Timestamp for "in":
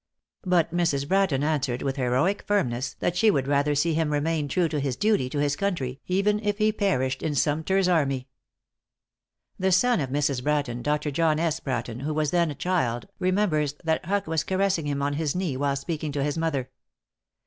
7.21-7.35